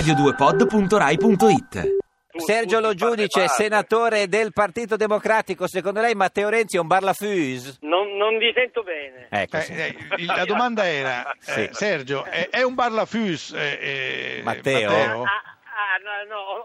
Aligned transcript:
radio2pod.rai.it 0.00 1.94
Sergio 2.36 2.80
Lo 2.80 2.92
Giudice, 2.92 3.48
senatore 3.48 4.28
del 4.28 4.52
Partito 4.52 4.96
Democratico, 4.96 5.66
secondo 5.66 6.02
lei 6.02 6.14
Matteo 6.14 6.50
Renzi 6.50 6.76
è 6.76 6.80
un 6.80 6.86
barlafus? 6.86 7.78
Non, 7.80 8.14
non 8.18 8.36
vi 8.36 8.52
sento 8.54 8.82
bene. 8.82 9.28
Ecco, 9.30 9.56
Eh, 9.56 9.60
sì. 9.62 9.72
eh, 9.72 9.96
la 10.26 10.44
domanda 10.44 10.86
era, 10.86 11.30
eh, 11.32 11.36
Sì. 11.40 11.68
Sergio, 11.72 12.24
è, 12.24 12.50
è 12.50 12.60
un 12.62 12.74
barlafus 12.74 13.52
eh, 13.56 13.78
eh, 13.80 14.42
Matteo? 14.44 15.22
Ah, 15.22 15.24
ah, 15.24 15.96
no, 16.04 16.10
no, 16.28 16.40
ho- 16.40 16.60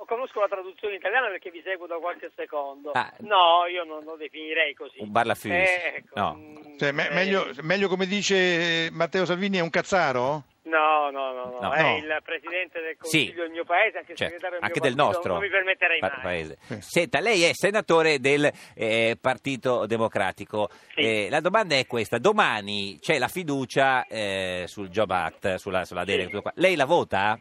ho- 0.00 0.04
conosco 0.04 0.40
la 0.40 0.48
traduzione 0.48 0.96
italiana 0.96 1.28
perché 1.28 1.52
vi 1.52 1.62
seguo 1.64 1.86
da 1.86 1.94
qualche 1.98 2.32
secondo. 2.34 2.90
Ah. 2.90 3.12
No, 3.20 3.66
io 3.72 3.84
non 3.84 4.02
lo 4.02 4.16
definirei 4.16 4.74
così. 4.74 4.98
Un 4.98 5.12
barlafus? 5.12 5.48
Eh, 5.52 5.92
ecco, 5.98 6.18
No. 6.20 6.34
mm, 6.34 6.76
Cioè, 6.78 6.90
me- 6.90 7.08
eh, 7.08 7.14
meglio, 7.14 7.46
meglio 7.62 7.86
come 7.86 8.06
dice 8.06 8.88
Matteo 8.90 9.24
Salvini, 9.24 9.58
è 9.58 9.62
un 9.62 9.70
cazzaro? 9.70 10.42
No, 10.74 11.10
no, 11.10 11.32
no, 11.32 11.44
no, 11.50 11.60
No. 11.60 11.72
è 11.72 11.82
No. 11.82 11.96
il 11.98 12.20
presidente 12.24 12.80
del 12.80 12.96
Sì. 13.00 13.18
Consiglio 13.26 13.42
del 13.42 13.50
mio 13.52 13.64
paese, 13.64 13.98
anche 13.98 14.12
il 14.12 14.18
Certo, 14.18 14.34
segretario 14.34 14.58
del 14.58 14.64
anche 14.64 14.80
mio 14.80 14.88
del 14.88 14.96
partito, 14.96 15.04
nostro 15.18 15.32
Non 15.34 15.42
mi 15.42 15.48
permetterei 15.50 15.98
pa- 16.00 16.10
mai. 16.14 16.22
paese. 16.22 16.58
Sì. 16.60 16.76
Senta, 16.80 17.20
lei 17.20 17.42
è 17.44 17.50
senatore 17.52 18.18
del 18.18 18.50
eh, 18.74 19.16
Partito 19.20 19.86
Democratico. 19.86 20.68
Sì. 20.94 21.00
Eh, 21.00 21.28
la 21.30 21.40
domanda 21.40 21.76
è 21.76 21.86
questa: 21.86 22.18
domani 22.18 22.98
c'è 23.00 23.18
la 23.18 23.28
fiducia 23.28 24.06
eh, 24.06 24.64
sul 24.66 24.88
Job 24.88 25.10
Act, 25.10 25.54
sulla, 25.56 25.84
sulla 25.84 26.04
delega. 26.04 26.28
tutto 26.28 26.42
qua. 26.42 26.52
Lei 26.56 26.74
la 26.76 26.84
vota? 26.86 27.38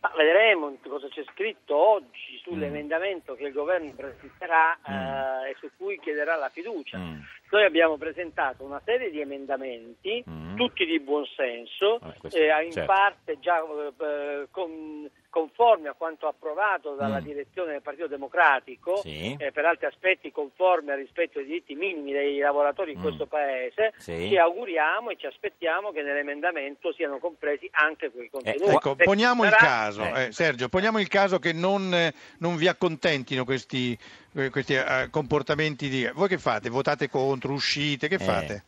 Ma 0.00 0.12
vedremo 0.16 0.76
cosa 0.86 1.08
c'è 1.08 1.24
scritto 1.32 1.74
oggi 1.76 2.34
Mm. 2.36 2.52
sull'emendamento 2.52 3.34
che 3.34 3.44
il 3.46 3.52
governo 3.52 3.90
presenterà 3.92 4.76
eh, 4.86 5.50
e 5.50 5.56
su 5.58 5.68
cui 5.76 5.98
chiederà 5.98 6.36
la 6.36 6.48
fiducia. 6.50 6.96
Mm. 6.98 7.18
Noi 7.50 7.64
abbiamo 7.64 7.96
presentato 7.96 8.62
una 8.64 8.80
serie 8.84 9.10
di 9.10 9.20
emendamenti, 9.20 10.22
Mm. 10.28 10.54
tutti 10.56 10.84
di 10.84 11.00
buon 11.00 11.24
senso, 11.36 11.98
Ah, 12.02 12.12
questo, 12.18 12.38
eh, 12.38 12.64
in 12.64 12.72
certo. 12.72 12.92
parte 12.92 13.38
già 13.40 13.60
eh, 13.60 14.46
con- 14.50 15.10
conformi 15.40 15.86
a 15.86 15.92
quanto 15.92 16.26
approvato 16.28 16.94
dalla 16.94 17.20
Mm. 17.20 17.24
direzione 17.24 17.72
del 17.72 17.82
Partito 17.82 18.06
Democratico, 18.06 18.96
Sì. 19.02 19.36
eh, 19.38 19.52
per 19.52 19.66
altri 19.66 19.84
aspetti 19.84 20.32
conformi 20.32 20.92
al 20.92 20.96
rispetto 20.96 21.38
dei 21.38 21.46
diritti 21.46 21.74
minimi 21.74 22.12
dei 22.12 22.38
lavoratori 22.38 22.92
in 22.92 22.98
Mm. 23.00 23.02
questo 23.02 23.26
Paese, 23.26 23.92
Sì. 23.98 24.28
ci 24.28 24.38
auguriamo 24.38 25.10
e 25.10 25.16
ci 25.16 25.26
aspettiamo 25.26 25.92
che 25.92 26.00
nell'emendamento 26.00 26.90
siano 26.94 27.18
compresi 27.18 27.68
anche 27.72 28.10
quei 28.10 28.30
contenuti. 28.30 28.70
Ecco, 28.70 28.94
Se 28.96 29.04
poniamo 29.04 29.44
il 29.44 29.50
caso, 29.54 30.02
Eh. 30.04 30.24
eh, 30.28 30.32
Sergio, 30.32 30.70
poniamo 30.70 30.98
il 31.00 31.08
caso 31.08 31.38
che 31.38 31.52
non, 31.52 31.92
eh, 31.92 32.14
non 32.38 32.56
vi 32.56 32.66
accontentino 32.68 33.44
questi, 33.44 33.96
eh, 34.36 34.48
questi 34.48 34.72
eh, 34.74 35.08
comportamenti 35.10 35.90
di... 35.90 36.10
Voi 36.14 36.28
che 36.28 36.38
fate? 36.38 36.70
Votate 36.70 37.10
contro, 37.10 37.52
uscite, 37.52 38.08
che 38.08 38.14
Eh. 38.14 38.18
fate? 38.18 38.64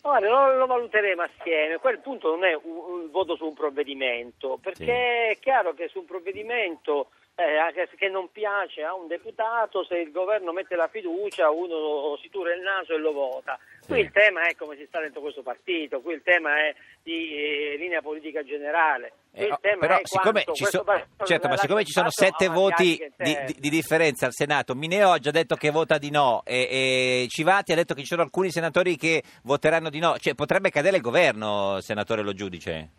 Guarda, 0.00 0.28
lo, 0.28 0.56
lo 0.56 0.66
valuteremo 0.66 1.22
assieme. 1.22 1.78
Quel 1.78 1.98
punto 2.00 2.30
non 2.30 2.44
è 2.44 2.54
un, 2.54 2.76
un 2.76 3.10
voto 3.10 3.36
su 3.36 3.44
un 3.46 3.54
provvedimento, 3.54 4.58
perché 4.62 4.84
Sì. 4.84 4.90
è 4.90 5.36
chiaro 5.40 5.74
che 5.74 5.88
su 5.88 5.98
un 5.98 6.04
provvedimento 6.06 7.10
eh, 7.40 7.56
anche 7.56 7.86
se- 7.88 7.96
che 7.96 8.08
non 8.08 8.32
piace 8.32 8.82
a 8.82 8.94
un 8.94 9.06
deputato, 9.06 9.84
se 9.84 9.96
il 9.98 10.10
governo 10.10 10.50
mette 10.52 10.74
la 10.74 10.88
fiducia, 10.88 11.50
uno 11.50 12.16
si 12.20 12.28
tura 12.30 12.52
il 12.52 12.60
naso 12.62 12.94
e 12.94 12.98
lo 12.98 13.12
vota. 13.12 13.56
Qui 13.86 13.94
Sì. 13.96 14.00
il 14.02 14.10
tema 14.10 14.48
è 14.48 14.56
come 14.56 14.76
si 14.76 14.84
sta 14.86 14.98
dentro 15.00 15.20
questo 15.20 15.42
partito, 15.42 16.00
qui 16.00 16.14
il 16.14 16.22
tema 16.24 16.58
è 16.58 16.74
di 17.00 17.47
linea 17.88 18.02
politica 18.02 18.42
generale. 18.42 19.12
Eh, 19.32 19.50
oh, 19.50 19.58
però 19.78 19.98
siccome 20.02 20.44
ci, 20.52 20.64
so- 20.64 20.84
certo, 21.24 21.56
siccome 21.56 21.84
ci 21.84 21.92
sono 21.92 22.10
sette 22.10 22.48
voti 22.48 22.98
di, 23.16 23.38
di- 23.46 23.56
di 23.58 23.70
differenza 23.70 24.26
al 24.26 24.32
Senato, 24.32 24.74
Mineo 24.74 25.10
ha 25.10 25.18
già 25.18 25.30
detto 25.30 25.54
che 25.56 25.70
vota 25.70 25.96
di 25.98 26.10
no 26.10 26.42
e, 26.44 26.68
e 26.70 27.26
Civati 27.28 27.72
ha 27.72 27.76
detto 27.76 27.94
che 27.94 28.00
ci 28.00 28.06
sono 28.06 28.22
alcuni 28.22 28.50
senatori 28.50 28.96
che 28.96 29.22
voteranno 29.42 29.90
di 29.90 29.98
no, 29.98 30.16
cioè 30.18 30.34
potrebbe 30.34 30.70
cadere 30.70 30.96
il 30.96 31.02
governo, 31.02 31.80
senatore 31.80 32.22
Lo 32.22 32.32
Giudice? 32.32 32.90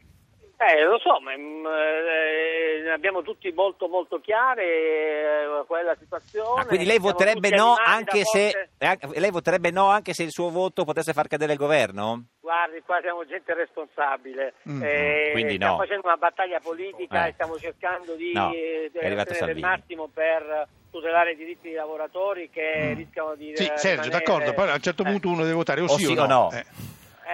Eh, 0.62 0.84
lo 0.84 1.00
so, 1.00 1.22
ma 1.22 1.32
mm, 1.38 1.66
eh, 1.66 2.92
abbiamo 2.92 3.22
tutti 3.22 3.50
molto 3.54 3.88
molto 3.88 4.20
chiare 4.20 4.64
eh, 4.66 5.64
quella 5.66 5.96
situazione. 5.98 6.62
Ah, 6.62 6.66
quindi 6.66 6.86
lei 6.86 7.00
voterebbe 7.00 7.50
no 7.50 7.76
anche 7.78 8.24
se 8.26 8.69
lei 9.16 9.30
voterebbe 9.32 9.72
no 9.72 9.88
anche 9.90 10.14
se 10.14 10.24
il 10.24 10.32
suo 10.32 10.50
voto 10.50 10.86
potesse 10.86 11.12
far 11.14 11.28
cadere 11.28 11.52
il 11.54 11.58
governo? 11.58 12.26
Guardi, 12.40 12.82
qua 12.86 13.00
siamo 13.02 13.26
gente 13.26 13.54
responsabile. 13.54 14.54
Mm. 14.70 14.82
Eh, 14.84 15.30
Quindi 15.34 15.56
stiamo 15.56 15.74
no. 15.74 15.80
facendo 15.80 16.02
una 16.08 16.16
battaglia 16.18 16.60
politica 16.60 17.26
Eh. 17.26 17.30
e 17.30 17.32
stiamo 17.34 17.58
cercando 17.58 18.16
di 18.16 18.32
No, 18.34 18.52
eh, 18.54 18.90
è 18.94 19.06
arrivato 19.06 19.32
ottenere 19.34 19.54
Salvini. 19.54 19.60
il 19.60 19.66
massimo 19.66 20.08
per 20.14 20.68
tutelare 20.90 21.34
i 21.34 21.36
diritti 21.36 21.68
dei 21.68 21.74
lavoratori 21.78 22.50
che 22.50 22.94
rischiano 22.96 23.36
di 23.36 23.52
Mm. 23.52 23.54
Sì, 23.56 23.64
eh, 23.66 23.78
Sergio, 23.78 24.02
rimanere- 24.04 24.10
d'accordo, 24.26 24.54
poi 24.54 24.70
a 24.70 24.74
un 24.74 24.80
certo 24.82 25.04
Eh. 25.04 25.12
punto 25.12 25.28
uno 25.30 25.42
deve 25.44 25.54
votare 25.54 25.82
o, 25.82 25.84
O 25.86 25.88
sì, 25.98 26.06
sì 26.06 26.16
o 26.16 26.24
o 26.24 26.26
no, 26.26 26.50
no. 26.50 26.50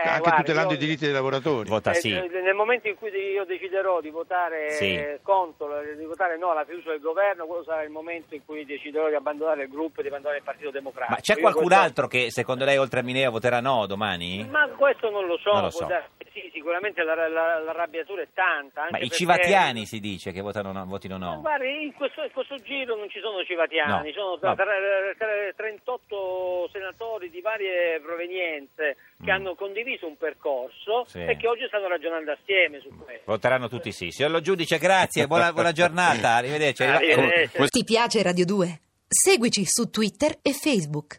Eh. 0.06 0.10
Eh, 0.10 0.12
anche 0.12 0.22
guardi, 0.22 0.42
tutelando 0.42 0.72
io- 0.74 0.78
i 0.78 0.80
diritti 0.80 1.06
dei 1.06 1.14
lavoratori. 1.14 1.70
Vota 1.70 1.92
Eh, 1.92 1.96
sì. 1.96 2.12
eh, 2.14 2.28
Nel 2.46 2.54
momento 2.56 2.88
in 2.88 2.96
cui 2.96 3.10
io 3.12 3.44
deciderò 3.46 4.02
di 4.02 4.10
votare 4.10 4.72
Sì. 4.72 4.96
eh, 4.96 5.20
contro, 5.22 5.68
di 5.98 6.06
votare 6.06 6.38
no 6.38 6.52
alla 6.52 6.64
fiducia 6.66 6.92
del 6.92 7.00
governo, 7.02 7.46
quello 7.46 7.64
sarà 7.64 7.84
il 7.84 7.90
momento 7.90 8.36
in 8.36 8.46
cui 8.46 8.66
deciderò 8.66 9.10
di 9.10 9.16
abbandonare 9.16 9.64
il 9.64 9.70
gruppo 9.70 10.00
e 10.00 10.04
di 10.04 10.08
abbandonare 10.10 10.40
il 10.40 10.44
Partito 10.46 10.70
Democratico. 10.72 11.14
Ma 11.16 11.22
c'è 11.22 11.34
Io 11.34 11.42
qualcun 11.42 11.66
questo- 11.66 11.84
altro 11.84 12.08
che 12.08 12.32
secondo 12.32 12.66
lei 12.66 12.78
oltre 12.78 13.00
a 13.00 13.04
Mineo 13.04 13.32
voterà 13.32 13.60
no 13.62 13.86
domani? 13.88 14.48
Ma 14.50 14.68
questo 14.70 15.10
non 15.10 15.26
lo 15.26 15.38
so, 15.38 15.52
Non 15.54 15.64
lo 15.64 15.70
può 15.70 15.80
so. 15.80 15.88
Sì, 16.36 16.52
sicuramente 16.54 17.02
la, 17.04 17.16
la- 17.30 17.60
l'arrabbiatura 17.64 18.22
è 18.22 18.28
tanta. 18.34 18.82
Anche 18.82 18.92
Ma 18.92 18.98
i 18.98 19.02
perché- 19.08 19.16
civatiani 19.16 19.86
si 19.86 20.00
dice 20.02 20.32
che 20.34 20.42
votano 20.42 20.74
no- 20.74 20.86
votino 20.86 21.16
no. 21.18 21.40
Guardi, 21.40 21.84
in 21.86 21.94
questo, 21.94 22.22
in 22.24 22.32
questo 22.32 22.58
giro 22.58 22.96
non 22.98 23.10
ci 23.10 23.20
sono 23.22 23.42
civatiani, 23.46 24.10
No, 24.12 24.14
sono 24.14 24.40
no. 24.42 24.56
tre- 24.56 25.16
tre- 25.18 25.54
38 25.56 26.70
senatori 26.72 27.30
di 27.30 27.40
varie 27.42 28.00
provenienze 28.02 28.98
che 29.24 29.32
Mm. 29.32 29.36
hanno 29.36 29.56
condiviso 29.56 30.06
un 30.08 30.18
percorso 30.18 31.06
Sì. 31.08 31.24
e 31.24 31.38
che 31.38 31.48
oggi 31.48 31.66
stanno 31.68 31.88
ragionando 31.88 32.32
assieme 32.34 32.80
su 32.82 32.90
questo. 32.98 33.24
Voteranno 33.26 33.70
tutti 33.70 33.92
sì. 33.92 34.12
Signor 34.12 34.42
Giudice, 34.42 34.78
grazie, 34.78 35.28
buona, 35.28 35.54
buona 35.54 35.72
giornata, 35.72 36.34
arrivederci. 36.36 36.84
Arrivederci. 36.84 37.68
Ti 37.68 37.84
piace 37.86 38.22
Radio 38.22 38.46
2? 38.46 38.80
Seguici 39.08 39.64
su 39.66 39.90
Twitter 39.90 40.36
e 40.42 40.52
Facebook. 40.52 41.14